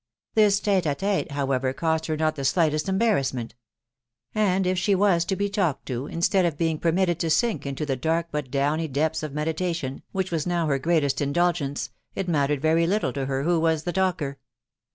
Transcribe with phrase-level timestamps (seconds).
[0.33, 3.53] This tHe lL£Ste, how ever, caused her not the slightest embarrassment;
[4.33, 7.85] and if she was to be talked to, instead of being permitted to sink into
[7.85, 12.63] 'die dark but downy depths of meditation, which 'was now her greatest indulgence, it mattered
[12.63, 14.39] very little to her who was the talker.